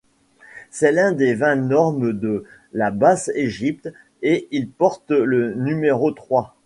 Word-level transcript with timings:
C'est 0.71 0.91
l'un 0.91 1.11
des 1.11 1.35
vingt 1.35 1.55
nomes 1.55 2.11
de 2.13 2.43
la 2.73 2.89
Basse-Égypte 2.89 3.93
et 4.23 4.47
il 4.49 4.67
porte 4.67 5.11
le 5.11 5.53
numéro 5.53 6.09
trois. 6.11 6.55